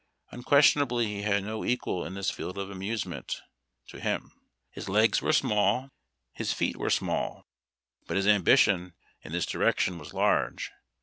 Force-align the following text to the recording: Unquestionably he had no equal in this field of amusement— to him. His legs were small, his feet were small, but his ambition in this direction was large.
Unquestionably 0.31 1.05
he 1.05 1.21
had 1.21 1.43
no 1.43 1.63
equal 1.63 2.03
in 2.03 2.15
this 2.15 2.31
field 2.31 2.57
of 2.57 2.71
amusement— 2.71 3.43
to 3.89 3.99
him. 3.99 4.31
His 4.71 4.89
legs 4.89 5.21
were 5.21 5.31
small, 5.31 5.89
his 6.33 6.51
feet 6.53 6.75
were 6.77 6.89
small, 6.89 7.43
but 8.07 8.17
his 8.17 8.25
ambition 8.25 8.95
in 9.21 9.31
this 9.31 9.45
direction 9.45 9.99
was 9.99 10.11
large. 10.11 10.71